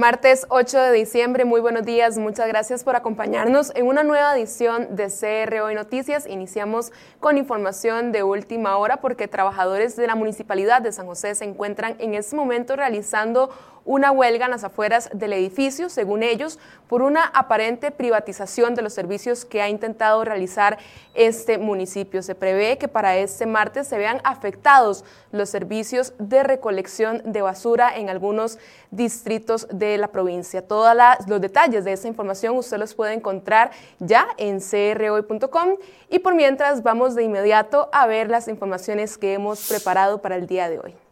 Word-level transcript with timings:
Martes 0.00 0.46
8 0.48 0.80
de 0.80 0.92
diciembre, 0.92 1.44
muy 1.44 1.60
buenos 1.60 1.84
días, 1.84 2.16
muchas 2.16 2.48
gracias 2.48 2.84
por 2.84 2.96
acompañarnos 2.96 3.70
en 3.74 3.86
una 3.86 4.02
nueva 4.02 4.34
edición 4.34 4.96
de 4.96 5.08
CR 5.08 5.60
Hoy 5.60 5.74
Noticias. 5.74 6.26
Iniciamos 6.26 6.90
con 7.20 7.36
información 7.36 8.10
de 8.10 8.22
última 8.22 8.78
hora 8.78 9.02
porque 9.02 9.28
trabajadores 9.28 9.96
de 9.96 10.06
la 10.06 10.14
Municipalidad 10.14 10.80
de 10.80 10.92
San 10.92 11.04
José 11.04 11.34
se 11.34 11.44
encuentran 11.44 11.96
en 11.98 12.14
este 12.14 12.34
momento 12.34 12.76
realizando 12.76 13.50
una 13.90 14.12
huelga 14.12 14.44
en 14.44 14.52
las 14.52 14.62
afueras 14.62 15.10
del 15.12 15.32
edificio, 15.32 15.88
según 15.88 16.22
ellos, 16.22 16.60
por 16.86 17.02
una 17.02 17.24
aparente 17.24 17.90
privatización 17.90 18.76
de 18.76 18.82
los 18.82 18.92
servicios 18.92 19.44
que 19.44 19.62
ha 19.62 19.68
intentado 19.68 20.24
realizar 20.24 20.78
este 21.12 21.58
municipio. 21.58 22.22
Se 22.22 22.36
prevé 22.36 22.78
que 22.78 22.86
para 22.86 23.16
este 23.16 23.46
martes 23.46 23.88
se 23.88 23.98
vean 23.98 24.20
afectados 24.22 25.04
los 25.32 25.50
servicios 25.50 26.12
de 26.20 26.44
recolección 26.44 27.20
de 27.24 27.42
basura 27.42 27.96
en 27.96 28.10
algunos 28.10 28.60
distritos 28.92 29.66
de 29.72 29.98
la 29.98 30.06
provincia. 30.12 30.62
Todos 30.62 30.96
los 31.26 31.40
detalles 31.40 31.84
de 31.84 31.92
esta 31.92 32.06
información 32.06 32.56
usted 32.56 32.78
los 32.78 32.94
puede 32.94 33.14
encontrar 33.14 33.72
ya 33.98 34.28
en 34.36 34.60
crhoy.com 34.60 35.78
y 36.08 36.20
por 36.20 36.36
mientras 36.36 36.84
vamos 36.84 37.16
de 37.16 37.24
inmediato 37.24 37.88
a 37.92 38.06
ver 38.06 38.30
las 38.30 38.46
informaciones 38.46 39.18
que 39.18 39.32
hemos 39.32 39.68
preparado 39.68 40.22
para 40.22 40.36
el 40.36 40.46
día 40.46 40.70
de 40.70 40.78
hoy. 40.78 41.09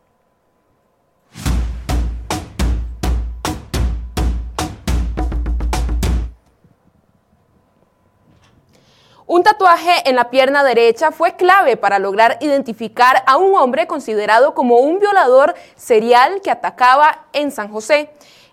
Un 9.30 9.42
tatuaje 9.42 10.08
en 10.08 10.16
la 10.16 10.30
pierna 10.30 10.64
derecha 10.64 11.10
fue 11.12 11.36
clave 11.36 11.76
para 11.76 11.98
lograr 11.98 12.38
identificar 12.40 13.22
a 13.26 13.36
un 13.36 13.54
hombre 13.56 13.86
considerado 13.86 14.54
como 14.54 14.78
un 14.78 15.00
violador 15.00 15.54
serial 15.76 16.40
que 16.40 16.50
atacaba 16.50 17.26
en 17.34 17.50
San 17.50 17.70
José. 17.70 18.08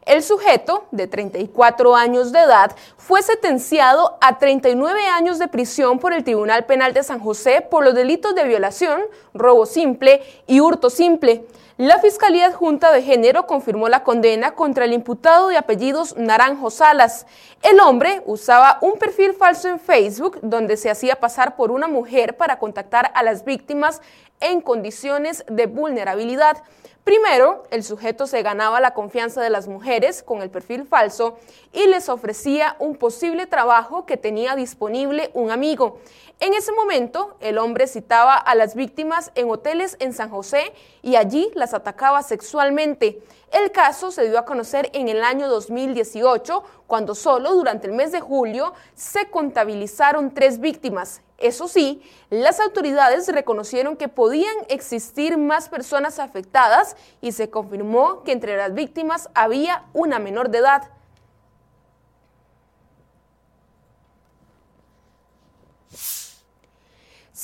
El 0.05 0.21
sujeto, 0.21 0.85
de 0.91 1.07
34 1.07 1.95
años 1.95 2.31
de 2.31 2.39
edad, 2.39 2.75
fue 2.95 3.23
sentenciado 3.23 4.19
a 4.21 4.37
39 4.37 5.07
años 5.07 5.39
de 5.39 5.47
prisión 5.47 5.97
por 5.97 6.13
el 6.13 6.23
Tribunal 6.23 6.65
Penal 6.65 6.93
de 6.93 7.01
San 7.01 7.19
José 7.19 7.61
por 7.61 7.83
los 7.83 7.95
delitos 7.95 8.35
de 8.35 8.43
violación, 8.43 9.01
robo 9.33 9.65
simple 9.65 10.21
y 10.45 10.59
hurto 10.59 10.91
simple. 10.91 11.47
La 11.77 11.99
Fiscalía 11.99 12.45
Adjunta 12.45 12.91
de 12.91 13.01
Género 13.01 13.47
confirmó 13.47 13.89
la 13.89 14.03
condena 14.03 14.51
contra 14.51 14.85
el 14.85 14.93
imputado 14.93 15.47
de 15.47 15.57
apellidos 15.57 16.15
Naranjo 16.15 16.69
Salas. 16.69 17.25
El 17.63 17.79
hombre 17.79 18.21
usaba 18.27 18.77
un 18.81 18.99
perfil 18.99 19.33
falso 19.33 19.69
en 19.69 19.79
Facebook 19.79 20.37
donde 20.43 20.77
se 20.77 20.91
hacía 20.91 21.19
pasar 21.19 21.55
por 21.55 21.71
una 21.71 21.87
mujer 21.87 22.37
para 22.37 22.59
contactar 22.59 23.11
a 23.15 23.23
las 23.23 23.43
víctimas 23.43 24.01
en 24.39 24.61
condiciones 24.61 25.43
de 25.49 25.65
vulnerabilidad. 25.65 26.63
Primero, 27.05 27.65
el 27.69 27.83
sujeto 27.83 28.25
se 28.25 28.41
ganaba 28.41 28.79
la 28.79 28.95
confianza 28.95 29.39
de 29.39 29.51
las 29.51 29.67
mujeres 29.67 30.23
con 30.23 30.41
el 30.41 30.49
perfil 30.49 30.87
falso 30.87 31.37
y 31.71 31.85
les 31.85 32.09
ofrecía 32.09 32.75
un 32.79 32.95
posible 32.95 33.45
trabajo 33.45 34.07
que 34.07 34.17
tenía 34.17 34.55
disponible 34.55 35.29
un 35.35 35.51
amigo. 35.51 35.99
En 36.39 36.55
ese 36.55 36.71
momento, 36.71 37.37
el 37.41 37.59
hombre 37.59 37.85
citaba 37.85 38.33
a 38.33 38.55
las 38.55 38.73
víctimas 38.73 39.31
en 39.35 39.51
hoteles 39.51 39.97
en 39.99 40.13
San 40.13 40.31
José 40.31 40.73
y 41.03 41.15
allí 41.15 41.51
las 41.53 41.75
atacaba 41.75 42.23
sexualmente. 42.23 43.21
El 43.51 43.71
caso 43.71 44.09
se 44.09 44.27
dio 44.27 44.39
a 44.39 44.45
conocer 44.45 44.89
en 44.93 45.07
el 45.07 45.23
año 45.23 45.47
2018, 45.47 46.63
cuando 46.87 47.13
solo 47.13 47.53
durante 47.53 47.85
el 47.85 47.93
mes 47.93 48.13
de 48.13 48.19
julio 48.19 48.73
se 48.95 49.29
contabilizaron 49.29 50.33
tres 50.33 50.59
víctimas. 50.59 51.21
Eso 51.37 51.67
sí, 51.67 52.01
las 52.29 52.59
autoridades 52.59 53.27
reconocieron 53.27 53.97
que 53.97 54.07
podían 54.07 54.55
existir 54.69 55.37
más 55.37 55.67
personas 55.67 56.19
afectadas 56.19 56.95
y 57.21 57.33
se 57.33 57.49
confirmó 57.49 58.23
que 58.23 58.31
entre 58.31 58.55
las 58.55 58.73
víctimas 58.73 59.29
había 59.33 59.83
una 59.93 60.19
menor 60.19 60.49
de 60.49 60.59
edad. 60.59 60.94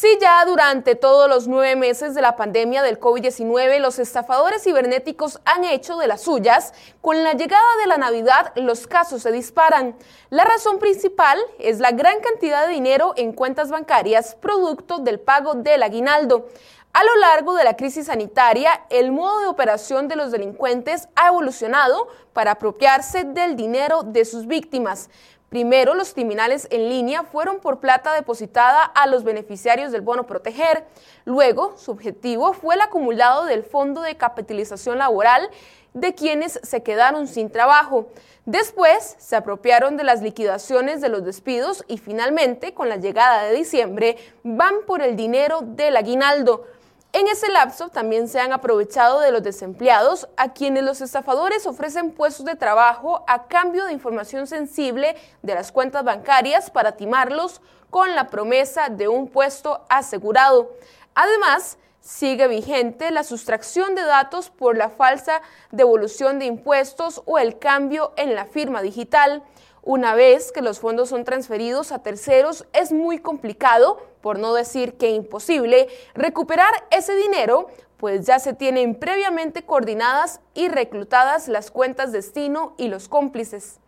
Si 0.02 0.18
ya 0.20 0.44
durante 0.46 0.96
todos 0.96 1.30
los 1.30 1.48
nueve 1.48 1.76
meses 1.76 2.16
de 2.16 2.24
la 2.24 2.36
pandemia 2.36 2.82
del 2.82 3.00
COVID-19 3.00 3.78
los 3.78 4.00
estafadores 4.00 4.64
cibernéticos 4.64 5.40
han 5.46 5.64
hecho 5.64 5.96
de 6.00 6.08
las 6.08 6.22
suyas, 6.22 6.74
con 7.02 7.24
la 7.24 7.34
llegada 7.34 7.78
de 7.82 7.86
la 7.86 7.98
Navidad 7.98 8.52
los 8.56 8.88
casos 8.88 9.22
se 9.22 9.32
disparan. 9.32 9.96
La 10.32 10.44
razón 10.44 10.80
principal 10.80 11.38
es 11.60 11.80
la 11.80 11.92
gran 11.92 12.20
cantidad 12.20 12.66
de 12.66 12.74
dinero 12.74 13.14
en 13.16 13.32
cuentas 13.32 13.70
bancarias 13.70 14.34
producto 14.34 14.98
del 14.98 15.20
pago 15.20 15.54
del 15.54 15.84
aguinaldo. 15.84 16.48
A 16.94 17.04
lo 17.04 17.16
largo 17.18 17.54
de 17.54 17.64
la 17.64 17.78
crisis 17.78 18.08
sanitaria, 18.08 18.86
el 18.90 19.12
modo 19.12 19.42
de 19.42 19.46
operación 19.46 20.08
de 20.08 20.16
los 20.16 20.32
delincuentes 20.32 21.10
ha 21.16 21.28
evolucionado 21.28 22.08
para 22.34 22.54
apropiarse 22.54 23.24
del 23.24 23.56
dinero 23.56 24.02
de 24.02 24.26
sus 24.26 24.48
víctimas. 24.48 25.12
Primero, 25.52 25.96
los 25.96 26.14
criminales 26.14 26.66
en 26.72 26.88
línea 26.88 27.24
fueron 27.24 27.60
por 27.60 27.82
plata 27.82 28.14
depositada 28.14 28.86
a 28.86 29.06
los 29.06 29.26
beneficiarios 29.26 29.92
del 29.92 30.00
bono 30.00 30.26
proteger. 30.26 30.86
Luego, 31.26 31.74
su 31.76 31.92
objetivo 31.92 32.54
fue 32.54 32.76
el 32.76 32.80
acumulado 32.80 33.44
del 33.44 33.66
fondo 33.66 34.02
de 34.02 34.16
capitalización 34.16 34.98
laboral 34.98 35.50
de 35.94 36.16
quienes 36.16 36.58
se 36.64 36.84
quedaron 36.84 37.28
sin 37.28 37.50
trabajo. 37.50 38.08
Después 38.46 39.18
se 39.20 39.36
apropiaron 39.36 39.98
de 39.98 40.06
las 40.06 40.22
liquidaciones 40.22 41.02
de 41.02 41.10
los 41.10 41.26
despidos 41.26 41.84
y 41.90 41.98
finalmente, 41.98 42.74
con 42.74 42.88
la 42.88 42.96
llegada 42.96 43.44
de 43.44 43.54
diciembre, 43.54 44.16
van 44.44 44.76
por 44.88 45.02
el 45.02 45.18
dinero 45.18 45.64
del 45.64 45.98
aguinaldo. 45.98 46.66
En 47.14 47.28
ese 47.28 47.52
lapso 47.52 47.90
también 47.90 48.30
se 48.30 48.40
han 48.40 48.54
aprovechado 48.54 49.20
de 49.20 49.34
los 49.34 49.44
desempleados 49.44 50.30
a 50.38 50.54
quienes 50.54 50.84
los 50.84 51.02
estafadores 51.02 51.68
ofrecen 51.68 52.12
puestos 52.12 52.46
de 52.46 52.56
trabajo 52.56 53.26
a 53.28 53.48
cambio 53.48 53.86
de 53.86 53.92
información 53.92 54.48
sensible 54.48 55.18
de 55.42 55.54
las 55.54 55.74
cuentas 55.74 56.06
bancarias 56.06 56.72
para 56.72 56.94
timarlos 56.94 57.60
con 57.90 58.16
la 58.16 58.28
promesa 58.28 58.88
de 58.88 59.10
un 59.10 59.28
puesto 59.28 59.84
asegurado. 59.90 60.72
Además, 61.14 61.78
sigue 62.00 62.48
vigente 62.48 63.12
la 63.12 63.26
sustracción 63.26 63.94
de 63.94 64.04
datos 64.04 64.50
por 64.50 64.78
la 64.78 64.90
falsa 64.90 65.42
devolución 65.72 66.40
de 66.40 66.46
impuestos 66.46 67.22
o 67.26 67.40
el 67.40 67.60
cambio 67.60 68.14
en 68.16 68.36
la 68.36 68.46
firma 68.46 68.82
digital. 68.82 69.44
Una 69.84 70.14
vez 70.14 70.52
que 70.52 70.62
los 70.62 70.80
fondos 70.80 71.10
son 71.10 71.24
transferidos 71.24 71.92
a 71.92 72.04
terceros, 72.04 72.68
es 72.72 72.92
muy 72.92 73.18
complicado, 73.18 73.98
por 74.22 74.38
no 74.38 74.54
decir 74.54 74.94
que 74.94 75.10
imposible, 75.10 75.88
recuperar 76.14 76.72
ese 76.92 77.16
dinero, 77.16 77.68
pues 77.98 78.28
ya 78.28 78.38
se 78.38 78.54
tienen 78.54 78.94
previamente 78.94 79.64
coordinadas 79.64 80.40
y 80.54 80.68
reclutadas 80.68 81.48
las 81.48 81.72
cuentas 81.72 82.12
destino 82.12 82.76
y 82.78 82.90
los 82.90 83.08
cómplices. 83.08 83.80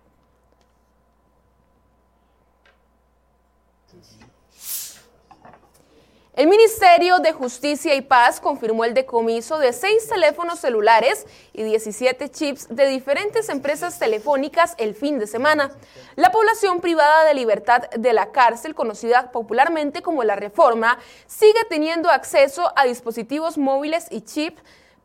El 6.36 6.48
Ministerio 6.48 7.20
de 7.20 7.32
Justicia 7.32 7.94
y 7.94 8.02
Paz 8.02 8.40
confirmó 8.40 8.86
el 8.86 8.96
decomiso 8.96 9.60
de 9.60 9.72
seis 9.72 10.10
teléfonos 10.10 10.60
celulares 10.60 11.28
y 11.54 11.62
17 11.62 12.28
chips 12.32 12.76
de 12.76 12.88
diferentes 12.88 13.50
empresas 13.50 14.00
telefónicas 14.00 14.74
el 14.80 14.96
fin 14.96 15.20
de 15.20 15.28
semana. 15.28 15.70
La 16.16 16.32
población 16.32 16.82
privada 16.82 17.26
de 17.26 17.36
libertad 17.36 17.88
de 17.92 18.14
la 18.14 18.32
cárcel, 18.32 18.74
conocida 18.74 19.32
popularmente 19.32 20.02
como 20.02 20.24
la 20.24 20.36
Reforma, 20.36 20.98
sigue 21.28 21.66
teniendo 21.70 22.10
acceso 22.10 22.74
a 22.76 22.86
dispositivos 22.86 23.60
móviles 23.60 24.08
y 24.10 24.22
chips 24.22 24.60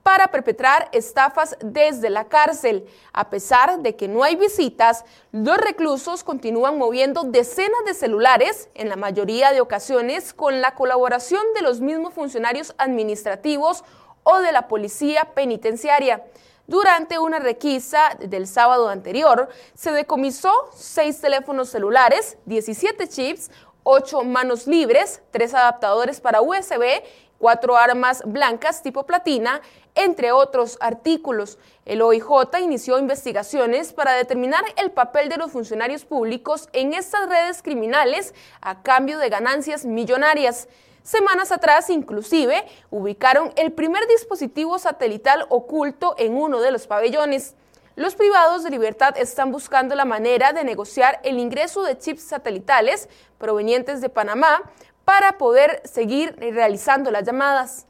para 0.09 0.29
perpetrar 0.29 0.89
estafas 0.93 1.55
desde 1.61 2.09
la 2.09 2.29
cárcel. 2.29 2.87
A 3.13 3.29
pesar 3.29 3.81
de 3.81 3.95
que 3.95 4.09
no 4.09 4.25
hay 4.25 4.37
visitas, 4.37 5.05
los 5.33 5.59
reclusos 5.59 6.25
continúan 6.25 6.79
moviendo 6.79 7.25
decenas 7.25 7.85
de 7.85 7.93
celulares, 7.93 8.71
en 8.73 8.89
la 8.89 8.97
mayoría 8.97 9.53
de 9.53 9.61
ocasiones 9.61 10.33
con 10.33 10.63
la 10.63 10.75
colaboración 10.75 11.43
de 11.55 11.61
los 11.61 11.83
mismos 11.83 12.15
funcionarios 12.15 12.75
administrativos 12.79 13.85
o 14.23 14.39
de 14.39 14.51
la 14.51 14.67
policía 14.67 15.35
penitenciaria. 15.35 16.25
Durante 16.67 17.19
una 17.19 17.39
requisa 17.39 18.17
del 18.19 18.47
sábado 18.47 18.89
anterior, 18.89 19.51
se 19.75 19.93
decomisó 19.93 20.71
seis 20.75 21.21
teléfonos 21.21 21.69
celulares, 21.69 22.39
17 22.47 23.09
chips, 23.09 23.51
8 23.91 24.23
manos 24.23 24.67
libres, 24.67 25.23
tres 25.31 25.55
adaptadores 25.55 26.21
para 26.21 26.43
USB 26.43 27.03
cuatro 27.39 27.77
armas 27.77 28.23
blancas 28.27 28.83
tipo 28.83 29.07
platina, 29.07 29.63
entre 29.95 30.33
otros 30.33 30.77
artículos. 30.81 31.59
El 31.85 32.03
OIJ 32.03 32.61
inició 32.61 32.99
investigaciones 32.99 33.93
para 33.93 34.13
determinar 34.13 34.65
el 34.77 34.91
papel 34.91 35.29
de 35.29 35.39
los 35.39 35.51
funcionarios 35.51 36.05
públicos 36.05 36.69
en 36.73 36.93
estas 36.93 37.29
redes 37.29 37.63
criminales 37.63 38.35
a 38.61 38.83
cambio 38.83 39.19
de 39.19 39.29
ganancias 39.29 39.85
millonarias. 39.85 40.69
Semanas 41.03 41.53
atrás, 41.53 41.89
inclusive, 41.89 42.67
ubicaron 42.91 43.53
el 43.57 43.73
primer 43.73 44.07
dispositivo 44.09 44.79
satelital 44.79 45.47
oculto 45.49 46.15
en 46.19 46.37
uno 46.37 46.61
de 46.61 46.71
los 46.71 46.87
pabellones. 46.87 47.55
Los 47.97 48.15
privados 48.15 48.63
de 48.63 48.71
libertad 48.71 49.17
están 49.19 49.51
buscando 49.51 49.97
la 49.97 50.05
manera 50.05 50.53
de 50.53 50.63
negociar 50.63 51.19
el 51.25 51.39
ingreso 51.39 51.83
de 51.83 51.99
chips 51.99 52.23
satelitales 52.23 53.09
provenientes 53.39 54.01
de 54.01 54.09
Panamá 54.09 54.71
para 55.09 55.39
poder 55.39 55.81
seguir 55.87 56.37
realizando 56.39 57.11
las 57.11 57.25
llamadas. 57.25 57.87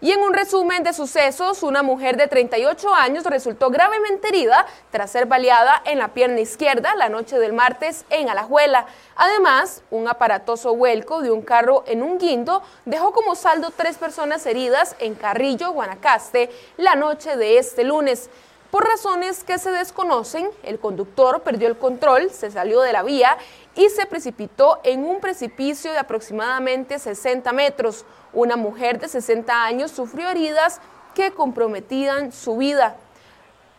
Y 0.00 0.10
en 0.10 0.22
un 0.22 0.34
resumen 0.34 0.82
de 0.82 0.92
sucesos, 0.92 1.62
una 1.62 1.84
mujer 1.84 2.16
de 2.16 2.26
38 2.26 2.92
años 2.92 3.22
resultó 3.22 3.70
gravemente 3.70 4.26
herida 4.26 4.66
tras 4.90 5.12
ser 5.12 5.26
baleada 5.26 5.82
en 5.84 5.98
la 5.98 6.08
pierna 6.08 6.40
izquierda 6.40 6.96
la 6.96 7.08
noche 7.08 7.38
del 7.38 7.52
martes 7.52 8.04
en 8.10 8.28
Alajuela. 8.28 8.86
Además, 9.14 9.84
un 9.92 10.08
aparatoso 10.08 10.74
vuelco 10.74 11.22
de 11.22 11.30
un 11.30 11.42
carro 11.42 11.84
en 11.86 12.02
un 12.02 12.18
guindo 12.18 12.60
dejó 12.86 13.12
como 13.12 13.36
saldo 13.36 13.70
tres 13.70 13.98
personas 13.98 14.44
heridas 14.46 14.96
en 14.98 15.14
Carrillo, 15.14 15.70
Guanacaste, 15.70 16.50
la 16.76 16.96
noche 16.96 17.36
de 17.36 17.58
este 17.58 17.84
lunes. 17.84 18.30
Por 18.70 18.84
razones 18.84 19.44
que 19.44 19.58
se 19.58 19.70
desconocen, 19.70 20.50
el 20.64 20.80
conductor 20.80 21.42
perdió 21.42 21.68
el 21.68 21.78
control, 21.78 22.30
se 22.30 22.50
salió 22.50 22.80
de 22.80 22.92
la 22.92 23.04
vía 23.04 23.38
y 23.76 23.88
se 23.90 24.06
precipitó 24.06 24.80
en 24.82 25.04
un 25.04 25.20
precipicio 25.20 25.92
de 25.92 25.98
aproximadamente 25.98 26.98
60 26.98 27.52
metros. 27.52 28.04
Una 28.32 28.56
mujer 28.56 28.98
de 28.98 29.08
60 29.08 29.64
años 29.64 29.92
sufrió 29.92 30.28
heridas 30.28 30.80
que 31.14 31.30
comprometían 31.30 32.32
su 32.32 32.56
vida. 32.56 32.96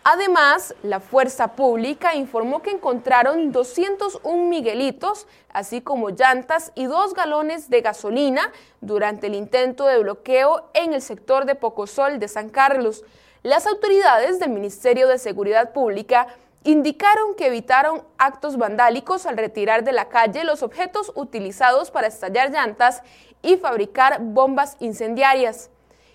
Además, 0.10 0.74
la 0.84 1.02
fuerza 1.02 1.50
pública 1.50 2.16
informó 2.16 2.62
que 2.62 2.72
encontraron 2.72 3.52
201 3.52 4.48
miguelitos, 4.48 5.28
así 5.50 5.82
como 5.82 6.12
llantas 6.12 6.72
y 6.76 6.86
dos 6.86 7.14
galones 7.14 7.70
de 7.70 7.82
gasolina 7.82 8.54
durante 8.80 9.28
el 9.28 9.36
intento 9.36 9.86
de 9.86 10.00
bloqueo 10.00 10.70
en 10.74 10.94
el 10.94 11.02
sector 11.02 11.44
de 11.44 11.56
Pocosol 11.56 12.20
de 12.20 12.30
San 12.30 12.48
Carlos. 12.48 13.04
Las 13.44 13.68
autoridades 13.68 14.40
del 14.40 14.50
Ministerio 14.50 15.08
de 15.08 15.20
Seguridad 15.20 15.72
Pública 15.72 16.28
indicaron 16.64 17.36
que 17.36 17.48
evitaron 17.48 18.04
actos 18.18 18.58
vandálicos 18.58 19.26
al 19.26 19.38
retirar 19.38 19.84
de 19.84 19.92
la 19.92 20.10
calle 20.10 20.44
los 20.44 20.64
objetos 20.64 21.12
utilizados 21.16 21.92
para 21.92 22.08
estallar 22.08 22.52
llantas 22.52 23.04
y 23.42 23.58
fabricar 23.58 24.20
bombas 24.22 24.76
incendiarias. 24.80 25.70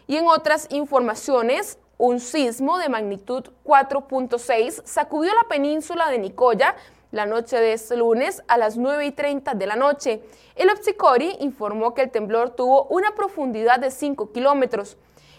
Y 0.09 0.17
en 0.17 0.27
otras 0.27 0.67
informaciones, 0.71 1.79
un 1.97 2.19
sismo 2.19 2.79
de 2.79 2.89
magnitud 2.89 3.45
4.6 3.65 4.83
sacudió 4.85 5.33
la 5.35 5.49
península 5.49 6.11
de 6.11 6.19
Nicoya 6.19 6.75
la 7.13 7.27
noche 7.27 7.59
de 7.59 7.75
este 7.75 7.97
lunes 7.97 8.43
a 8.49 8.57
las 8.57 8.77
9 8.77 9.07
y 9.07 9.13
30 9.13 9.55
de 9.55 9.67
la 9.67 9.77
noche. 9.77 10.23
El 10.57 10.71
Opsicori 10.71 11.37
informó 11.41 11.95
que 11.95 12.03
el 12.03 12.11
temblor 12.11 12.51
tuvo 12.51 12.85
una 12.85 13.15
profundidad 13.15 13.79
de 13.79 13.91
5 13.91 14.33
kilómetros. 14.33 14.97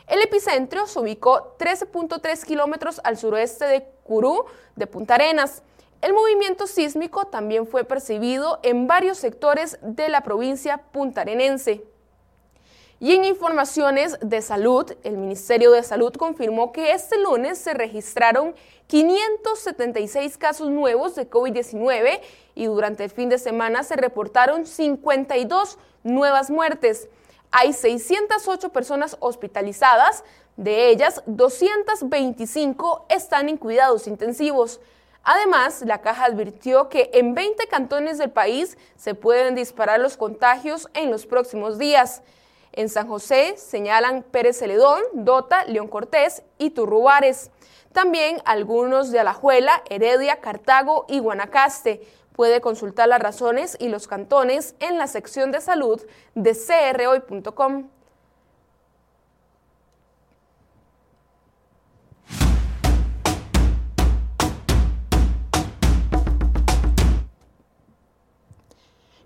El 0.08 0.22
epicentro 0.22 0.86
se 0.86 1.00
ubicó 1.00 1.56
13.3 1.58 2.44
kilómetros 2.44 3.00
al 3.04 3.18
suroeste 3.18 3.66
de 3.66 3.88
Curú, 4.04 4.46
de 4.76 4.88
Punta 4.88 5.16
Arenas. 5.16 5.64
El 6.02 6.14
movimiento 6.14 6.68
sísmico 6.68 7.26
también 7.26 7.66
fue 7.66 7.86
percibido 7.86 8.60
en 8.64 8.88
varios 8.88 9.18
sectores 9.18 9.78
de 9.82 10.10
la 10.10 10.22
provincia 10.22 10.84
puntarenense. 10.92 11.86
Y 13.00 13.14
en 13.14 13.26
informaciones 13.26 14.18
de 14.22 14.42
salud, 14.42 14.94
el 15.04 15.18
Ministerio 15.18 15.72
de 15.72 15.84
Salud 15.84 16.14
confirmó 16.14 16.72
que 16.72 16.92
este 16.92 17.18
lunes 17.18 17.58
se 17.58 17.74
registraron 17.74 18.56
576 18.88 20.38
casos 20.38 20.70
nuevos 20.70 21.16
de 21.16 21.30
COVID-19 21.30 22.22
y 22.56 22.66
durante 22.66 23.06
el 23.06 23.10
fin 23.10 23.30
de 23.30 23.40
semana 23.40 23.84
se 23.84 23.96
reportaron 23.96 24.66
52 24.66 25.78
nuevas 26.04 26.50
muertes 26.50 27.10
hay 27.54 27.72
608 27.72 28.70
personas 28.70 29.16
hospitalizadas, 29.20 30.24
de 30.58 30.90
ellas 30.90 31.22
225 31.28 33.06
están 33.10 33.48
en 33.48 33.58
cuidados 33.58 34.08
intensivos. 34.08 34.82
Además, 35.24 35.84
la 35.86 36.02
caja 36.02 36.26
advirtió 36.26 36.90
que 36.90 37.12
en 37.14 37.36
20 37.36 37.68
cantones 37.68 38.18
del 38.18 38.32
país 38.32 38.78
se 38.98 39.16
pueden 39.16 39.56
disparar 39.56 40.00
los 40.00 40.18
contagios 40.18 40.90
en 40.96 41.12
los 41.12 41.28
próximos 41.28 41.78
días. 41.78 42.24
En 42.72 42.90
San 42.90 43.08
José 43.08 43.56
señalan 43.58 44.24
Pérez 44.24 44.58
Celedón, 44.58 45.04
Dota, 45.14 45.64
León 45.66 45.88
Cortés 45.88 46.42
y 46.58 46.72
Turrubares. 46.72 47.52
También 47.92 48.42
algunos 48.46 49.12
de 49.12 49.20
Alajuela, 49.20 49.84
Heredia, 49.90 50.42
Cartago 50.42 51.06
y 51.08 51.20
Guanacaste. 51.20 52.02
Puede 52.34 52.62
consultar 52.62 53.08
las 53.08 53.22
razones 53.22 53.78
y 53.80 53.90
los 53.90 54.08
cantones 54.08 54.76
en 54.80 54.98
la 54.98 55.08
sección 55.08 55.52
de 55.52 55.62
salud 55.62 56.02
de 56.36 56.54
crhoy.com. 56.54 57.90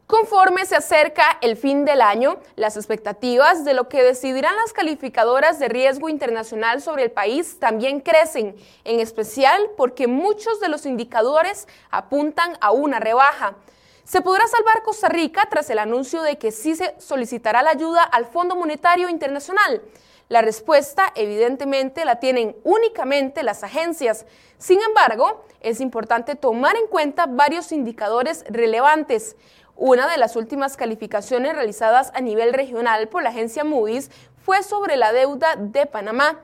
Conforme 0.07 0.65
se 0.65 0.77
acerca 0.77 1.37
el 1.41 1.57
fin 1.57 1.83
del 1.83 1.99
año, 1.99 2.37
las 2.55 2.77
expectativas 2.77 3.65
de 3.65 3.73
lo 3.73 3.89
que 3.89 4.03
decidirán 4.03 4.55
las 4.55 4.71
calificadoras 4.71 5.59
de 5.59 5.67
riesgo 5.67 6.07
internacional 6.07 6.81
sobre 6.81 7.03
el 7.03 7.11
país 7.11 7.59
también 7.59 7.99
crecen, 7.99 8.55
en 8.85 9.01
especial 9.01 9.69
porque 9.75 10.07
muchos 10.07 10.61
de 10.61 10.69
los 10.69 10.85
indicadores 10.85 11.67
apuntan 11.91 12.57
a 12.61 12.71
una 12.71 13.01
rebaja. 13.01 13.55
¿Se 14.05 14.21
podrá 14.21 14.47
salvar 14.47 14.81
Costa 14.83 15.09
Rica 15.09 15.45
tras 15.49 15.69
el 15.69 15.77
anuncio 15.77 16.21
de 16.21 16.37
que 16.37 16.53
sí 16.53 16.77
se 16.77 16.95
solicitará 16.99 17.61
la 17.61 17.71
ayuda 17.71 18.01
al 18.03 18.27
Fondo 18.27 18.55
Monetario 18.55 19.09
Internacional? 19.09 19.81
La 20.29 20.41
respuesta 20.41 21.13
evidentemente 21.15 22.03
la 22.03 22.19
tienen 22.19 22.55
únicamente 22.63 23.43
las 23.43 23.63
agencias. 23.63 24.25
Sin 24.57 24.81
embargo, 24.81 25.45
es 25.61 25.79
importante 25.79 26.35
tomar 26.35 26.75
en 26.75 26.87
cuenta 26.87 27.27
varios 27.27 27.71
indicadores 27.71 28.43
relevantes. 28.49 29.37
Una 29.79 30.07
de 30.07 30.17
las 30.17 30.35
últimas 30.35 30.75
calificaciones 30.75 31.53
realizadas 31.53 32.11
a 32.15 32.21
nivel 32.21 32.51
regional 32.51 33.09
por 33.09 33.21
la 33.21 33.29
agencia 33.29 33.63
Moody's 33.63 34.09
fue 34.43 34.63
sobre 34.63 34.97
la 34.97 35.13
deuda 35.13 35.55
de 35.55 35.85
Panamá. 35.85 36.39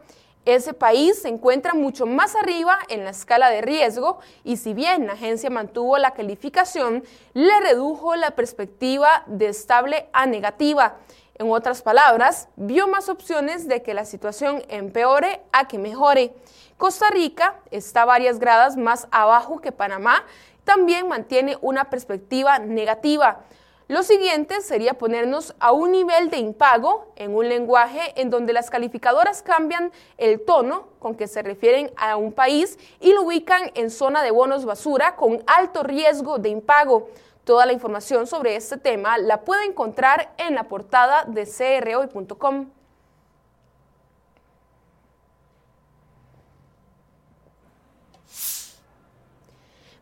Ese 0.46 0.76
país 0.76 1.24
se 1.24 1.30
encuentra 1.30 1.74
mucho 1.74 2.06
más 2.06 2.36
arriba 2.36 2.78
en 2.90 3.04
la 3.04 3.10
escala 3.10 3.50
de 3.50 3.62
riesgo 3.62 4.20
y 4.44 4.58
si 4.58 4.76
bien 4.76 5.08
la 5.08 5.14
agencia 5.14 5.50
mantuvo 5.50 5.98
la 5.98 6.12
calificación, 6.12 7.04
le 7.34 7.60
redujo 7.62 8.16
la 8.16 8.32
perspectiva 8.32 9.24
de 9.26 9.48
estable 9.48 10.10
a 10.14 10.28
negativa. 10.28 10.98
En 11.36 11.50
otras 11.50 11.82
palabras, 11.82 12.50
vio 12.56 12.88
más 12.88 13.10
opciones 13.10 13.68
de 13.68 13.82
que 13.82 13.96
la 13.96 14.06
situación 14.06 14.64
empeore 14.70 15.42
a 15.52 15.68
que 15.68 15.80
mejore. 15.80 16.36
Costa 16.78 17.10
Rica 17.10 17.56
está 17.72 18.06
varias 18.06 18.38
gradas 18.38 18.78
más 18.78 19.08
abajo 19.10 19.60
que 19.60 19.72
Panamá 19.72 20.24
también 20.64 21.08
mantiene 21.08 21.58
una 21.62 21.90
perspectiva 21.90 22.60
negativa. 22.60 23.46
Lo 23.90 24.02
siguiente 24.02 24.62
sería 24.62 24.94
ponernos 24.94 25.56
a 25.60 25.72
un 25.72 25.92
nivel 25.92 26.30
de 26.30 26.38
impago 26.38 27.12
en 27.16 27.36
un 27.36 27.50
lenguaje 27.50 28.20
en 28.20 28.30
donde 28.30 28.54
las 28.54 28.70
calificadoras 28.70 29.44
cambian 29.44 29.92
el 30.18 30.44
tono 30.44 30.88
con 31.00 31.16
que 31.16 31.28
se 31.28 31.44
refieren 31.44 31.92
a 31.98 32.16
un 32.16 32.32
país 32.32 32.80
y 33.02 33.12
lo 33.12 33.24
ubican 33.24 33.72
en 33.76 33.90
zona 33.90 34.24
de 34.24 34.32
bonos 34.32 34.64
basura 34.64 35.16
con 35.16 35.44
alto 35.48 35.84
riesgo 35.84 36.38
de 36.40 36.50
impago. 36.50 37.10
Toda 37.44 37.66
la 37.66 37.74
información 37.74 38.26
sobre 38.26 38.56
este 38.56 38.78
tema 38.78 39.18
la 39.18 39.42
puede 39.42 39.66
encontrar 39.66 40.34
en 40.38 40.56
la 40.56 40.64
portada 40.64 41.26
de 41.26 41.46
crhoy.com. 41.46 42.73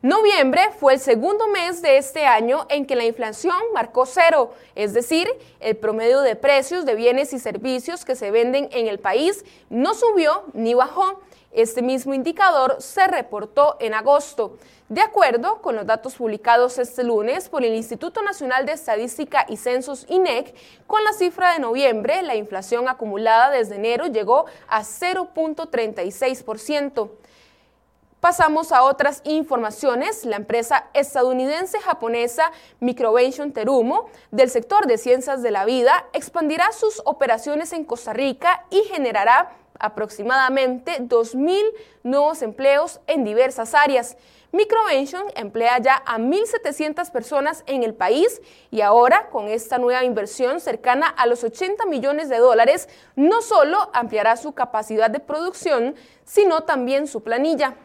Noviembre 0.03 0.62
fue 0.79 0.93
el 0.93 1.00
segundo 1.00 1.48
mes 1.48 1.84
de 1.84 1.98
este 1.98 2.25
año 2.25 2.65
en 2.70 2.88
que 2.88 2.96
la 2.96 3.05
inflación 3.05 3.55
marcó 3.72 4.08
cero, 4.08 4.51
es 4.74 4.96
decir, 4.96 5.29
el 5.60 5.77
promedio 5.77 6.22
de 6.22 6.36
precios 6.36 6.88
de 6.88 6.96
bienes 6.96 7.34
y 7.34 7.39
servicios 7.39 8.03
que 8.03 8.15
se 8.15 8.31
venden 8.31 8.67
en 8.72 8.88
el 8.88 8.98
país 8.98 9.46
no 9.70 9.93
subió 9.93 10.46
ni 10.53 10.74
bajó. 10.74 11.22
Este 11.51 11.84
mismo 11.84 12.15
indicador 12.15 12.77
se 12.79 13.05
reportó 13.05 13.77
en 13.79 13.93
agosto. 13.93 14.58
De 14.89 15.01
acuerdo 15.01 15.62
con 15.62 15.75
los 15.75 15.86
datos 15.86 16.15
publicados 16.15 16.79
este 16.79 17.03
lunes 17.03 17.48
por 17.48 17.63
el 17.63 17.75
Instituto 17.75 18.24
Nacional 18.24 18.65
de 18.65 18.72
Estadística 18.72 19.46
y 19.48 19.58
Censos 19.58 20.08
INEC, 20.10 20.55
con 20.88 21.03
la 21.03 21.13
cifra 21.13 21.53
de 21.53 21.60
noviembre, 21.60 22.24
la 22.24 22.36
inflación 22.36 22.89
acumulada 22.89 23.51
desde 23.51 23.75
enero 23.75 24.08
llegó 24.08 24.48
a 24.67 24.81
0.36%. 24.81 27.12
Pasamos 28.22 28.72
a 28.72 28.84
otras 28.84 29.22
informaciones. 29.24 30.25
La 30.25 30.36
empresa 30.36 30.86
estadounidense-japonesa 30.94 32.51
Microvation 32.80 33.51
Terumo, 33.51 34.12
del 34.30 34.51
sector 34.51 34.86
de 34.86 35.00
ciencias 35.00 35.42
de 35.42 35.50
la 35.50 35.66
vida, 35.66 36.06
expandirá 36.13 36.72
sus 36.72 37.01
operaciones 37.06 37.74
en 37.74 37.84
Costa 37.84 38.13
Rica 38.13 38.63
y 38.70 38.84
generará 38.84 39.54
aproximadamente 39.80 41.00
2.000 41.00 41.63
nuevos 42.04 42.44
empleos 42.44 43.00
en 43.08 43.24
diversas 43.24 43.74
áreas. 43.74 44.18
Microvention 44.51 45.24
emplea 45.34 45.80
ya 45.80 45.96
a 46.06 46.20
1.700 46.20 47.10
personas 47.10 47.63
en 47.66 47.82
el 47.82 47.96
país 47.96 48.40
y 48.70 48.82
ahora 48.82 49.32
con 49.32 49.48
esta 49.48 49.80
nueva 49.80 50.04
inversión 50.04 50.60
cercana 50.60 51.08
a 51.08 51.25
los 51.25 51.44
80 51.44 51.88
millones 51.88 52.30
de 52.30 52.38
dólares, 52.38 52.88
no 53.16 53.42
solo 53.42 53.90
ampliará 53.94 54.38
su 54.38 54.51
capacidad 54.51 55.10
de 55.10 55.22
producción, 55.22 55.96
sino 56.24 56.66
también 56.66 57.08
su 57.08 57.24
planilla. 57.24 57.78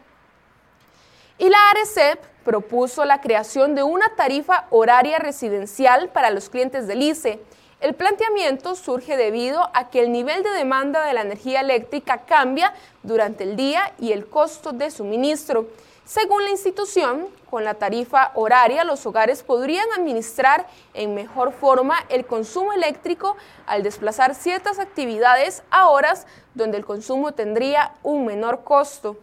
Y 1.39 1.49
la 1.49 1.69
ARECEP 1.69 2.19
propuso 2.43 3.05
la 3.05 3.21
creación 3.21 3.75
de 3.75 3.83
una 3.83 4.15
tarifa 4.15 4.65
horaria 4.71 5.19
residencial 5.19 6.09
para 6.09 6.31
los 6.31 6.49
clientes 6.49 6.87
del 6.87 7.03
ICE. 7.03 7.39
El 7.79 7.93
planteamiento 7.93 8.75
surge 8.75 9.17
debido 9.17 9.69
a 9.75 9.91
que 9.91 9.99
el 9.99 10.11
nivel 10.11 10.41
de 10.41 10.49
demanda 10.49 11.05
de 11.05 11.13
la 11.13 11.21
energía 11.21 11.61
eléctrica 11.61 12.25
cambia 12.25 12.73
durante 13.03 13.43
el 13.43 13.55
día 13.55 13.93
y 13.99 14.13
el 14.13 14.27
costo 14.27 14.71
de 14.71 14.89
suministro. 14.89 15.67
Según 16.05 16.43
la 16.43 16.49
institución, 16.49 17.27
con 17.51 17.63
la 17.63 17.75
tarifa 17.75 18.31
horaria 18.33 18.83
los 18.83 19.05
hogares 19.05 19.43
podrían 19.43 19.85
administrar 19.95 20.65
en 20.95 21.13
mejor 21.13 21.51
forma 21.51 21.97
el 22.09 22.25
consumo 22.25 22.73
eléctrico 22.73 23.37
al 23.67 23.83
desplazar 23.83 24.33
ciertas 24.33 24.79
actividades 24.79 25.61
a 25.69 25.89
horas 25.89 26.25
donde 26.55 26.77
el 26.77 26.85
consumo 26.85 27.33
tendría 27.33 27.93
un 28.01 28.25
menor 28.25 28.63
costo. 28.63 29.17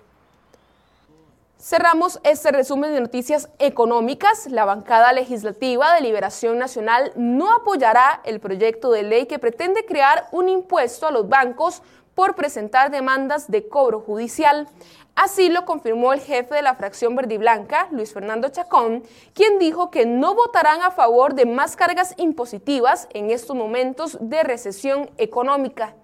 Cerramos 1.65 2.21
este 2.25 2.53
resumen 2.53 2.93
de 2.93 3.01
noticias 3.01 3.49
económicas. 3.59 4.49
La 4.51 4.67
bancada 4.67 5.15
legislativa 5.15 5.95
de 5.95 6.03
Liberación 6.03 6.59
Nacional 6.59 7.11
no 7.17 7.51
apoyará 7.57 8.21
el 8.25 8.39
proyecto 8.39 8.91
de 8.91 9.03
ley 9.03 9.25
que 9.25 9.39
pretende 9.39 9.87
crear 9.87 10.29
un 10.31 10.51
impuesto 10.51 11.07
a 11.07 11.11
los 11.11 11.27
bancos 11.27 11.81
por 12.15 12.35
presentar 12.35 12.91
demandas 12.91 13.51
de 13.51 13.67
cobro 13.67 14.01
judicial. 14.01 14.69
Así 15.15 15.49
lo 15.49 15.65
confirmó 15.65 16.13
el 16.13 16.21
jefe 16.21 16.55
de 16.55 16.61
la 16.61 16.75
fracción 16.75 17.17
verde 17.17 17.39
blanca, 17.39 17.89
Luis 17.93 18.13
Fernando 18.13 18.51
Chacón, 18.51 19.03
quien 19.33 19.59
dijo 19.59 19.91
que 19.91 20.05
no 20.05 20.35
votarán 20.35 20.83
a 20.83 20.91
favor 20.91 21.33
de 21.33 21.47
más 21.47 21.77
cargas 21.77 22.13
impositivas 22.19 23.09
en 23.15 23.31
estos 23.31 23.57
momentos 23.57 24.19
de 24.21 24.43
recesión 24.43 25.09
económica. 25.17 25.95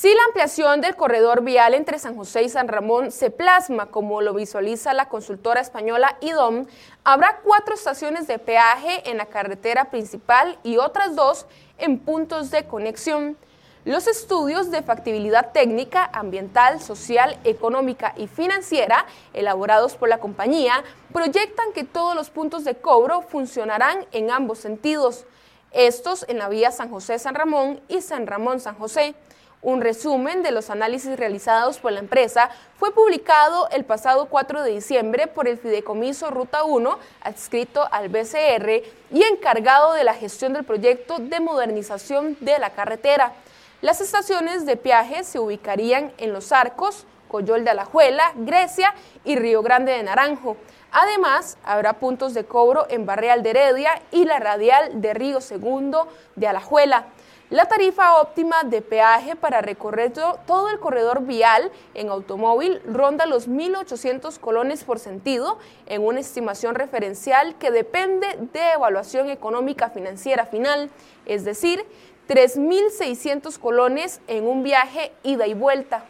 Si 0.00 0.08
la 0.14 0.22
ampliación 0.28 0.80
del 0.80 0.96
corredor 0.96 1.42
vial 1.42 1.74
entre 1.74 1.98
San 1.98 2.16
José 2.16 2.42
y 2.42 2.48
San 2.48 2.68
Ramón 2.68 3.12
se 3.12 3.30
plasma 3.30 3.90
como 3.90 4.22
lo 4.22 4.32
visualiza 4.32 4.94
la 4.94 5.10
consultora 5.10 5.60
española 5.60 6.16
IDOM, 6.22 6.64
habrá 7.04 7.40
cuatro 7.44 7.74
estaciones 7.74 8.26
de 8.26 8.38
peaje 8.38 9.10
en 9.10 9.18
la 9.18 9.26
carretera 9.26 9.90
principal 9.90 10.58
y 10.62 10.78
otras 10.78 11.14
dos 11.16 11.44
en 11.76 11.98
puntos 11.98 12.50
de 12.50 12.64
conexión. 12.64 13.36
Los 13.84 14.06
estudios 14.06 14.70
de 14.70 14.80
factibilidad 14.80 15.52
técnica, 15.52 16.08
ambiental, 16.14 16.80
social, 16.80 17.38
económica 17.44 18.14
y 18.16 18.26
financiera 18.26 19.04
elaborados 19.34 19.96
por 19.96 20.08
la 20.08 20.16
compañía 20.16 20.82
proyectan 21.12 21.74
que 21.74 21.84
todos 21.84 22.14
los 22.14 22.30
puntos 22.30 22.64
de 22.64 22.74
cobro 22.74 23.20
funcionarán 23.20 24.06
en 24.12 24.30
ambos 24.30 24.60
sentidos, 24.60 25.26
estos 25.72 26.24
en 26.26 26.38
la 26.38 26.48
vía 26.48 26.72
San 26.72 26.88
José-San 26.88 27.34
Ramón 27.34 27.82
y 27.88 28.00
San 28.00 28.26
Ramón-San 28.26 28.76
José. 28.76 29.14
Un 29.62 29.82
resumen 29.82 30.42
de 30.42 30.52
los 30.52 30.70
análisis 30.70 31.18
realizados 31.18 31.80
por 31.80 31.92
la 31.92 31.98
empresa 31.98 32.48
fue 32.78 32.94
publicado 32.94 33.68
el 33.70 33.84
pasado 33.84 34.26
4 34.26 34.62
de 34.62 34.70
diciembre 34.70 35.26
por 35.26 35.48
el 35.48 35.58
Fideicomiso 35.58 36.30
Ruta 36.30 36.64
1, 36.64 36.98
adscrito 37.20 37.86
al 37.92 38.08
BCR 38.08 38.82
y 39.10 39.22
encargado 39.22 39.92
de 39.92 40.04
la 40.04 40.14
gestión 40.14 40.54
del 40.54 40.64
proyecto 40.64 41.18
de 41.18 41.40
modernización 41.40 42.38
de 42.40 42.58
la 42.58 42.70
carretera. 42.70 43.34
Las 43.82 44.00
estaciones 44.00 44.64
de 44.64 44.76
peaje 44.76 45.24
se 45.24 45.38
ubicarían 45.38 46.10
en 46.16 46.32
Los 46.32 46.52
Arcos, 46.52 47.06
Coyol 47.28 47.62
de 47.62 47.70
Alajuela, 47.70 48.32
Grecia 48.36 48.94
y 49.24 49.36
Río 49.36 49.62
Grande 49.62 49.92
de 49.92 50.02
Naranjo. 50.02 50.56
Además, 50.90 51.58
habrá 51.64 51.94
puntos 51.94 52.32
de 52.32 52.44
cobro 52.44 52.86
en 52.88 53.04
Barreal 53.04 53.42
de 53.42 53.50
Heredia 53.50 54.02
y 54.10 54.24
la 54.24 54.38
radial 54.38 55.02
de 55.02 55.12
Río 55.12 55.42
Segundo 55.42 56.08
de 56.34 56.48
Alajuela. 56.48 57.06
La 57.50 57.66
tarifa 57.66 58.20
óptima 58.20 58.62
de 58.62 58.80
peaje 58.80 59.34
para 59.34 59.60
recorrer 59.60 60.12
todo 60.12 60.68
el 60.68 60.78
corredor 60.78 61.22
vial 61.22 61.72
en 61.94 62.08
automóvil 62.08 62.80
ronda 62.86 63.26
los 63.26 63.48
1.800 63.48 64.38
colones 64.38 64.84
por 64.84 65.00
sentido 65.00 65.58
en 65.86 66.06
una 66.06 66.20
estimación 66.20 66.76
referencial 66.76 67.56
que 67.58 67.72
depende 67.72 68.28
de 68.52 68.70
evaluación 68.74 69.30
económica 69.30 69.90
financiera 69.90 70.46
final, 70.46 70.90
es 71.26 71.44
decir, 71.44 71.84
3.600 72.28 73.58
colones 73.58 74.20
en 74.28 74.46
un 74.46 74.62
viaje 74.62 75.10
ida 75.24 75.48
y 75.48 75.54
vuelta. 75.54 76.04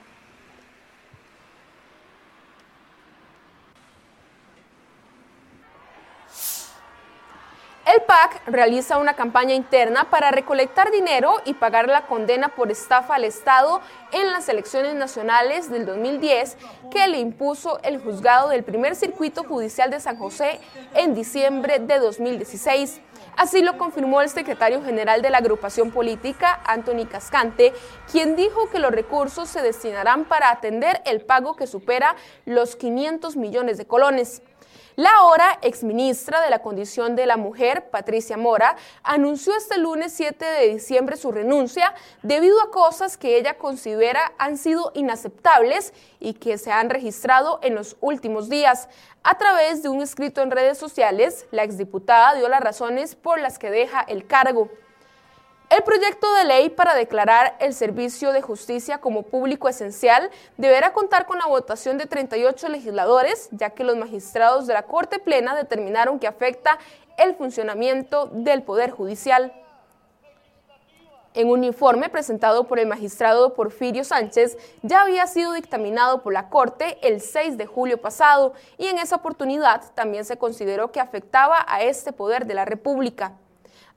El 7.92 8.02
PAC 8.02 8.42
realiza 8.46 8.98
una 8.98 9.14
campaña 9.14 9.52
interna 9.52 10.10
para 10.10 10.30
recolectar 10.30 10.92
dinero 10.92 11.34
y 11.44 11.54
pagar 11.54 11.88
la 11.88 12.06
condena 12.06 12.50
por 12.50 12.70
estafa 12.70 13.16
al 13.16 13.24
Estado 13.24 13.80
en 14.12 14.30
las 14.30 14.48
elecciones 14.48 14.94
nacionales 14.94 15.68
del 15.68 15.86
2010 15.86 16.56
que 16.92 17.08
le 17.08 17.18
impuso 17.18 17.80
el 17.82 18.00
juzgado 18.00 18.50
del 18.50 18.62
primer 18.62 18.94
circuito 18.94 19.42
judicial 19.42 19.90
de 19.90 19.98
San 19.98 20.18
José 20.18 20.60
en 20.94 21.16
diciembre 21.16 21.80
de 21.80 21.98
2016. 21.98 23.00
Así 23.36 23.60
lo 23.60 23.76
confirmó 23.76 24.20
el 24.20 24.28
secretario 24.28 24.84
general 24.84 25.20
de 25.20 25.30
la 25.30 25.38
agrupación 25.38 25.90
política, 25.90 26.60
Anthony 26.66 27.06
Cascante, 27.10 27.72
quien 28.10 28.36
dijo 28.36 28.70
que 28.70 28.78
los 28.78 28.92
recursos 28.92 29.48
se 29.48 29.62
destinarán 29.62 30.26
para 30.26 30.50
atender 30.50 31.02
el 31.06 31.22
pago 31.22 31.56
que 31.56 31.66
supera 31.66 32.14
los 32.44 32.76
500 32.76 33.36
millones 33.36 33.78
de 33.78 33.86
colones. 33.86 34.42
La 35.00 35.12
ahora 35.16 35.58
exministra 35.62 36.42
de 36.42 36.50
la 36.50 36.58
Condición 36.58 37.16
de 37.16 37.24
la 37.24 37.38
Mujer, 37.38 37.88
Patricia 37.88 38.36
Mora, 38.36 38.76
anunció 39.02 39.56
este 39.56 39.78
lunes 39.78 40.12
7 40.12 40.44
de 40.44 40.68
diciembre 40.68 41.16
su 41.16 41.32
renuncia 41.32 41.94
debido 42.22 42.60
a 42.60 42.70
cosas 42.70 43.16
que 43.16 43.38
ella 43.38 43.56
considera 43.56 44.34
han 44.36 44.58
sido 44.58 44.92
inaceptables 44.94 45.94
y 46.18 46.34
que 46.34 46.58
se 46.58 46.70
han 46.70 46.90
registrado 46.90 47.60
en 47.62 47.76
los 47.76 47.96
últimos 48.02 48.50
días. 48.50 48.90
A 49.22 49.38
través 49.38 49.82
de 49.82 49.88
un 49.88 50.02
escrito 50.02 50.42
en 50.42 50.50
redes 50.50 50.76
sociales, 50.76 51.46
la 51.50 51.64
exdiputada 51.64 52.34
dio 52.34 52.50
las 52.50 52.60
razones 52.60 53.14
por 53.14 53.40
las 53.40 53.58
que 53.58 53.70
deja 53.70 54.02
el 54.02 54.26
cargo. 54.26 54.68
El 55.70 55.84
proyecto 55.84 56.26
de 56.34 56.44
ley 56.46 56.68
para 56.68 56.96
declarar 56.96 57.54
el 57.60 57.74
servicio 57.74 58.32
de 58.32 58.42
justicia 58.42 58.98
como 58.98 59.22
público 59.22 59.68
esencial 59.68 60.28
deberá 60.56 60.92
contar 60.92 61.26
con 61.26 61.38
la 61.38 61.46
votación 61.46 61.96
de 61.96 62.06
38 62.06 62.68
legisladores, 62.68 63.48
ya 63.52 63.70
que 63.70 63.84
los 63.84 63.96
magistrados 63.96 64.66
de 64.66 64.74
la 64.74 64.82
Corte 64.82 65.20
Plena 65.20 65.54
determinaron 65.54 66.18
que 66.18 66.26
afecta 66.26 66.76
el 67.16 67.36
funcionamiento 67.36 68.26
del 68.32 68.64
Poder 68.64 68.90
Judicial. 68.90 69.52
En 71.34 71.48
un 71.48 71.62
informe 71.62 72.08
presentado 72.08 72.64
por 72.64 72.80
el 72.80 72.88
magistrado 72.88 73.54
Porfirio 73.54 74.02
Sánchez, 74.02 74.58
ya 74.82 75.02
había 75.02 75.28
sido 75.28 75.52
dictaminado 75.52 76.20
por 76.20 76.32
la 76.32 76.48
Corte 76.48 76.98
el 77.02 77.20
6 77.20 77.56
de 77.56 77.66
julio 77.66 78.00
pasado 78.00 78.54
y 78.76 78.88
en 78.88 78.98
esa 78.98 79.14
oportunidad 79.14 79.84
también 79.94 80.24
se 80.24 80.36
consideró 80.36 80.90
que 80.90 80.98
afectaba 80.98 81.64
a 81.68 81.84
este 81.84 82.12
poder 82.12 82.46
de 82.46 82.54
la 82.54 82.64
República. 82.64 83.36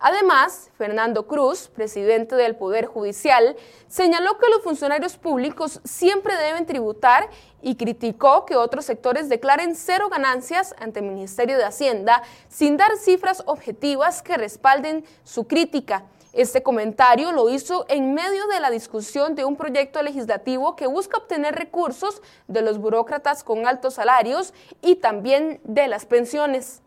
Además, 0.06 0.70
Fernando 0.78 1.28
Cruz, 1.28 1.70
presidente 1.70 2.36
del 2.36 2.58
Poder 2.58 2.88
Judicial, 2.88 3.56
señaló 3.88 4.38
que 4.38 4.50
los 4.50 4.62
funcionarios 4.62 5.16
públicos 5.16 5.80
siempre 5.86 6.36
deben 6.36 6.66
tributar 6.66 7.30
y 7.62 7.76
criticó 7.78 8.46
que 8.46 8.58
otros 8.58 8.84
sectores 8.84 9.30
declaren 9.30 9.76
cero 9.76 10.10
ganancias 10.10 10.76
ante 10.78 11.00
el 11.00 11.06
Ministerio 11.06 11.58
de 11.58 11.64
Hacienda 11.64 12.22
sin 12.50 12.76
dar 12.76 12.98
cifras 12.98 13.44
objetivas 13.46 14.22
que 14.22 14.36
respalden 14.36 15.06
su 15.24 15.48
crítica. 15.48 16.04
Este 16.34 16.64
comentario 16.64 17.32
lo 17.32 17.48
hizo 17.48 17.86
en 17.88 18.14
medio 18.14 18.46
de 18.48 18.60
la 18.60 18.72
discusión 18.72 19.36
de 19.36 19.46
un 19.46 19.56
proyecto 19.56 20.04
legislativo 20.04 20.76
que 20.76 20.88
busca 20.88 21.16
obtener 21.16 21.56
recursos 21.56 22.22
de 22.50 22.62
los 22.62 22.78
burócratas 22.78 23.46
con 23.46 23.66
altos 23.66 23.94
salarios 23.94 24.54
y 24.82 24.96
también 24.96 25.62
de 25.64 25.88
las 25.88 26.06
pensiones. 26.06 26.84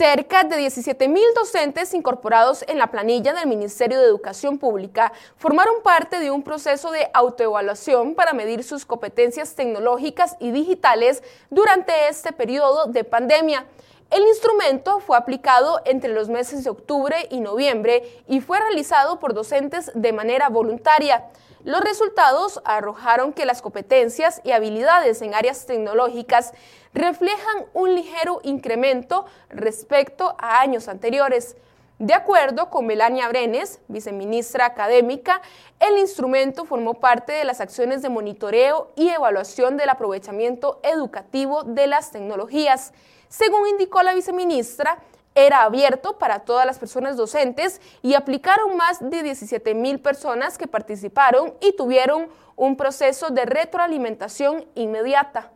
Cerca 0.00 0.44
de 0.44 0.56
17 0.56 1.08
mil 1.08 1.26
docentes 1.34 1.92
incorporados 1.92 2.64
en 2.68 2.78
la 2.78 2.86
planilla 2.86 3.34
del 3.34 3.46
Ministerio 3.46 3.98
de 4.00 4.06
Educación 4.06 4.56
Pública 4.56 5.12
formaron 5.36 5.82
parte 5.82 6.20
de 6.20 6.30
un 6.30 6.42
proceso 6.42 6.90
de 6.90 7.10
autoevaluación 7.12 8.14
para 8.14 8.32
medir 8.32 8.64
sus 8.64 8.86
competencias 8.86 9.54
tecnológicas 9.54 10.36
y 10.40 10.52
digitales 10.52 11.22
durante 11.50 12.08
este 12.08 12.32
periodo 12.32 12.86
de 12.86 13.04
pandemia. 13.04 13.66
El 14.10 14.22
instrumento 14.22 15.00
fue 15.00 15.18
aplicado 15.18 15.82
entre 15.84 16.14
los 16.14 16.30
meses 16.30 16.64
de 16.64 16.70
octubre 16.70 17.28
y 17.30 17.40
noviembre 17.40 18.22
y 18.26 18.40
fue 18.40 18.58
realizado 18.58 19.20
por 19.20 19.34
docentes 19.34 19.92
de 19.94 20.14
manera 20.14 20.48
voluntaria. 20.48 21.26
Los 21.64 21.82
resultados 21.82 22.62
arrojaron 22.64 23.34
que 23.34 23.44
las 23.44 23.60
competencias 23.60 24.40
y 24.44 24.52
habilidades 24.52 25.20
en 25.20 25.34
áreas 25.34 25.66
tecnológicas 25.66 26.52
reflejan 26.94 27.66
un 27.74 27.94
ligero 27.94 28.40
incremento 28.44 29.26
respecto 29.50 30.34
a 30.38 30.60
años 30.60 30.88
anteriores. 30.88 31.56
De 31.98 32.14
acuerdo 32.14 32.70
con 32.70 32.86
Melania 32.86 33.28
Brenes, 33.28 33.78
viceministra 33.88 34.64
académica, 34.64 35.42
el 35.78 35.98
instrumento 35.98 36.64
formó 36.64 36.94
parte 36.94 37.34
de 37.34 37.44
las 37.44 37.60
acciones 37.60 38.00
de 38.00 38.08
monitoreo 38.08 38.90
y 38.96 39.10
evaluación 39.10 39.76
del 39.76 39.90
aprovechamiento 39.90 40.80
educativo 40.82 41.62
de 41.62 41.86
las 41.88 42.10
tecnologías. 42.10 42.94
Según 43.28 43.68
indicó 43.68 44.02
la 44.02 44.14
viceministra, 44.14 44.98
era 45.34 45.62
abierto 45.62 46.18
para 46.18 46.40
todas 46.40 46.66
las 46.66 46.78
personas 46.78 47.16
docentes 47.16 47.80
y 48.02 48.14
aplicaron 48.14 48.76
más 48.76 48.98
de 49.00 49.22
17 49.22 49.74
mil 49.74 50.00
personas 50.00 50.58
que 50.58 50.66
participaron 50.66 51.54
y 51.60 51.76
tuvieron 51.76 52.28
un 52.56 52.76
proceso 52.76 53.30
de 53.30 53.44
retroalimentación 53.44 54.66
inmediata. 54.74 55.52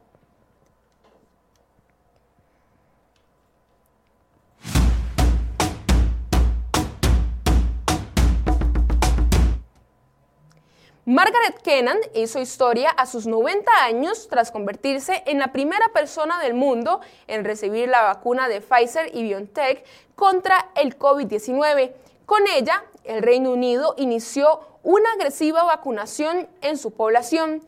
Margaret 11.07 11.61
Kennan 11.63 11.99
hizo 12.15 12.41
historia 12.41 12.89
a 12.89 13.05
sus 13.05 13.27
90 13.27 13.71
años 13.85 14.27
tras 14.31 14.51
convertirse 14.51 15.23
en 15.27 15.39
la 15.39 15.53
primera 15.53 15.91
persona 15.91 16.41
del 16.41 16.55
mundo 16.55 17.03
en 17.27 17.45
recibir 17.45 17.91
la 17.91 18.01
vacuna 18.01 18.49
de 18.49 18.63
Pfizer 18.63 19.15
y 19.15 19.23
BioNTech 19.25 19.85
contra 20.17 20.71
el 20.75 20.99
COVID-19. 20.99 21.93
Con 22.25 22.47
ella, 22.47 22.85
el 23.05 23.23
Reino 23.23 23.51
Unido 23.51 23.95
inició 23.99 24.61
una 24.83 25.13
agresiva 25.13 25.65
vacunación 25.65 26.49
en 26.63 26.79
su 26.79 26.93
población. 26.93 27.61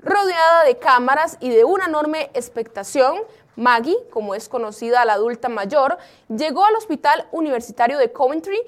Rodeada 0.00 0.64
de 0.64 0.78
cámaras 0.78 1.36
y 1.38 1.50
de 1.50 1.62
una 1.62 1.84
enorme 1.84 2.30
expectación, 2.34 3.20
Maggie, 3.54 3.98
como 4.10 4.34
es 4.34 4.48
conocida 4.48 5.04
la 5.04 5.12
adulta 5.12 5.48
mayor, 5.48 5.96
llegó 6.28 6.64
al 6.64 6.74
Hospital 6.74 7.28
Universitario 7.30 7.98
de 7.98 8.10
Coventry 8.10 8.58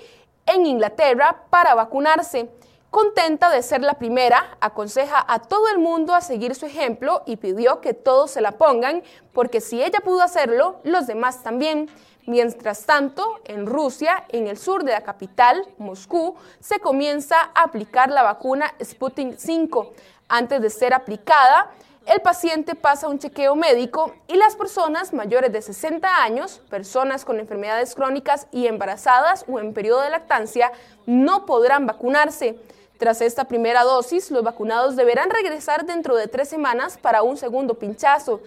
en 0.47 0.64
Inglaterra 0.64 1.43
para 1.50 1.75
vacunarse. 1.75 2.49
Contenta 2.92 3.49
de 3.49 3.62
ser 3.62 3.80
la 3.80 3.94
primera, 3.94 4.58
aconseja 4.61 5.25
a 5.26 5.38
todo 5.38 5.66
el 5.70 5.78
mundo 5.78 6.14
a 6.14 6.20
seguir 6.20 6.54
su 6.54 6.66
ejemplo 6.66 7.22
y 7.25 7.38
pidió 7.38 7.80
que 7.80 7.94
todos 7.94 8.32
se 8.32 8.42
la 8.42 8.58
pongan, 8.58 9.02
porque 9.32 9.62
si 9.62 9.82
ella 9.82 10.00
pudo 10.00 10.20
hacerlo, 10.20 10.78
los 10.84 11.06
demás 11.06 11.42
también. 11.42 11.88
Mientras 12.26 12.84
tanto, 12.84 13.40
en 13.46 13.64
Rusia, 13.64 14.26
en 14.28 14.46
el 14.46 14.58
sur 14.58 14.84
de 14.84 14.92
la 14.92 15.00
capital, 15.00 15.66
Moscú, 15.78 16.37
se 16.61 16.80
comienza 16.80 17.38
a 17.54 17.62
aplicar 17.62 18.11
la 18.11 18.22
vacuna 18.22 18.75
Sputnik 18.84 19.38
5. 19.38 19.94
Antes 20.28 20.61
de 20.61 20.68
ser 20.68 20.92
aplicada, 20.92 21.70
el 22.04 22.20
paciente 22.20 22.75
pasa 22.75 23.08
un 23.08 23.18
chequeo 23.18 23.56
médico 23.56 24.12
y 24.28 24.37
las 24.37 24.54
personas 24.54 25.14
mayores 25.14 25.50
de 25.50 25.62
60 25.62 26.22
años, 26.22 26.61
personas 26.68 27.25
con 27.25 27.40
enfermedades 27.40 27.94
crónicas 27.94 28.49
y 28.52 28.66
embarazadas 28.66 29.46
o 29.49 29.61
en 29.61 29.72
periodo 29.72 30.02
de 30.02 30.11
lactancia 30.11 30.72
no 31.06 31.46
podrán 31.46 31.87
vacunarse. 31.87 32.58
Tras 33.02 33.21
esta 33.21 33.47
primera 33.47 33.82
dosis, 33.82 34.30
los 34.30 34.44
vacunados 34.44 34.94
deberán 34.94 35.28
regresar 35.28 35.85
dentro 35.85 36.14
de 36.14 36.28
tres 36.28 36.49
semanas 36.49 36.97
para 36.97 37.25
un 37.25 37.37
segundo 37.37 37.75
pinchazo. 37.75 38.40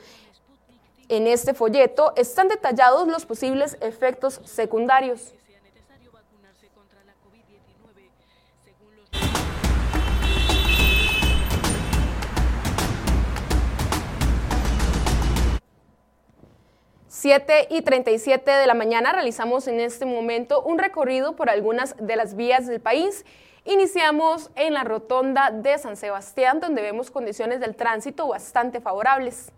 En 1.09 1.27
este 1.27 1.53
folleto 1.53 2.13
están 2.15 2.47
detallados 2.47 3.05
los 3.09 3.25
posibles 3.25 3.75
efectos 3.81 4.39
secundarios. 4.45 5.33
Siete 17.17 17.69
y 17.69 17.81
37 17.81 18.51
de 18.51 18.67
la 18.67 18.73
mañana 18.73 19.13
realizamos 19.13 19.69
en 19.69 19.79
este 19.79 20.05
momento 20.05 20.61
un 20.61 20.77
recorrido 20.77 21.33
por 21.37 21.49
algunas 21.49 21.95
de 21.97 22.17
las 22.17 22.35
vías 22.35 22.67
del 22.67 22.81
país 22.81 23.25
Iniciamos 23.63 24.51
en 24.55 24.73
la 24.73 24.83
rotonda 24.83 25.49
de 25.49 25.77
San 25.77 25.95
Sebastián, 25.95 26.59
donde 26.59 26.81
vemos 26.81 27.09
condiciones 27.09 27.61
del 27.61 27.73
tránsito 27.73 28.27
bastante 28.27 28.81
favorables. 28.81 29.53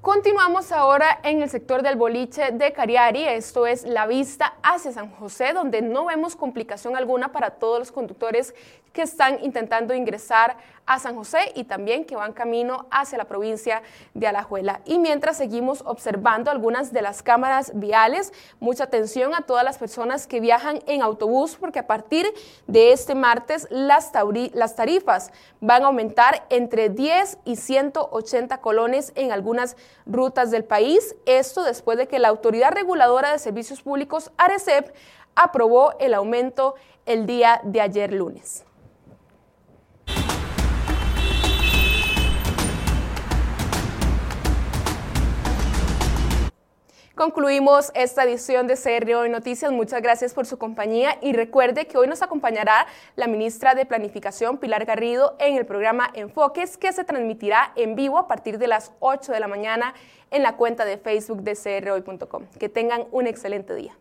Continuamos 0.00 0.72
ahora 0.72 1.20
en 1.22 1.42
el 1.42 1.50
sector 1.50 1.82
del 1.82 1.96
boliche 1.96 2.50
de 2.52 2.72
Cariari, 2.72 3.24
esto 3.24 3.66
es 3.66 3.84
la 3.84 4.06
vista 4.06 4.54
hacia 4.62 4.92
San 4.92 5.10
José, 5.10 5.52
donde 5.52 5.82
no 5.82 6.06
vemos 6.06 6.34
complicación 6.34 6.96
alguna 6.96 7.30
para 7.30 7.50
todos 7.50 7.78
los 7.78 7.92
conductores 7.92 8.54
que 8.96 9.02
están 9.02 9.44
intentando 9.44 9.94
ingresar 9.94 10.56
a 10.86 10.98
San 10.98 11.16
José 11.16 11.52
y 11.54 11.64
también 11.64 12.06
que 12.06 12.16
van 12.16 12.32
camino 12.32 12.86
hacia 12.90 13.18
la 13.18 13.26
provincia 13.26 13.82
de 14.14 14.26
Alajuela. 14.26 14.80
Y 14.86 14.98
mientras 14.98 15.36
seguimos 15.36 15.82
observando 15.84 16.50
algunas 16.50 16.94
de 16.94 17.02
las 17.02 17.22
cámaras 17.22 17.72
viales, 17.74 18.32
mucha 18.58 18.84
atención 18.84 19.34
a 19.34 19.42
todas 19.42 19.64
las 19.64 19.76
personas 19.76 20.26
que 20.26 20.40
viajan 20.40 20.80
en 20.86 21.02
autobús, 21.02 21.56
porque 21.60 21.80
a 21.80 21.86
partir 21.86 22.26
de 22.66 22.92
este 22.92 23.14
martes 23.14 23.68
las, 23.70 24.12
tarifas 24.12 25.30
van 25.60 25.82
a 25.82 25.88
aumentar 25.88 26.46
entre 26.48 26.88
10 26.88 27.38
y 27.44 27.56
180 27.56 28.62
colones 28.62 29.12
en 29.14 29.30
algunas 29.30 29.76
rutas 30.06 30.50
del 30.50 30.64
país. 30.64 31.16
Esto 31.26 31.64
después 31.64 31.98
de 31.98 32.08
que 32.08 32.18
la 32.18 32.28
Autoridad 32.28 32.72
Reguladora 32.72 33.32
de 33.32 33.38
Servicios 33.38 33.82
Públicos, 33.82 34.30
ARECEP, 34.38 34.94
aprobó 35.34 35.92
el 35.98 36.14
aumento 36.14 36.76
el 37.04 37.26
día 37.26 37.60
de 37.62 37.82
ayer 37.82 38.12
lunes. 38.12 38.64
Concluimos 47.16 47.92
esta 47.94 48.24
edición 48.24 48.66
de 48.66 48.74
CR 48.74 49.14
Hoy 49.14 49.30
Noticias. 49.30 49.72
Muchas 49.72 50.02
gracias 50.02 50.34
por 50.34 50.44
su 50.44 50.58
compañía 50.58 51.16
y 51.22 51.32
recuerde 51.32 51.86
que 51.86 51.96
hoy 51.96 52.06
nos 52.06 52.20
acompañará 52.20 52.86
la 53.14 53.26
ministra 53.26 53.74
de 53.74 53.86
Planificación, 53.86 54.58
Pilar 54.58 54.84
Garrido, 54.84 55.34
en 55.38 55.56
el 55.56 55.64
programa 55.64 56.10
Enfoques 56.12 56.76
que 56.76 56.92
se 56.92 57.04
transmitirá 57.04 57.72
en 57.74 57.94
vivo 57.94 58.18
a 58.18 58.28
partir 58.28 58.58
de 58.58 58.68
las 58.68 58.92
8 59.00 59.32
de 59.32 59.40
la 59.40 59.48
mañana 59.48 59.94
en 60.30 60.42
la 60.42 60.58
cuenta 60.58 60.84
de 60.84 60.98
Facebook 60.98 61.40
de 61.40 61.56
crhoy.com. 61.56 62.44
Que 62.58 62.68
tengan 62.68 63.06
un 63.12 63.26
excelente 63.26 63.74
día. 63.74 63.96